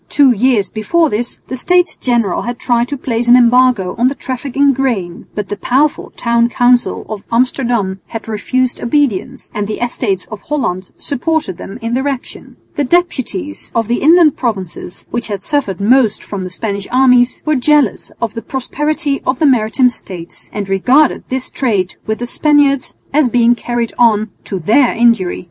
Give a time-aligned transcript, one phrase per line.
[0.09, 4.15] Two years before this the States General had tried to place an embargo on the
[4.15, 9.79] traffic in grain, but the powerful town council of Amsterdam had refused obedience and the
[9.79, 12.55] Estates of Holland supported them in their action.
[12.77, 17.55] The deputies of the inland provinces, which had suffered most from the Spanish armies, were
[17.55, 22.81] jealous of the prosperity of the maritime States, and regarded this trade with the Spaniard
[23.13, 25.39] as being carried on to their injury.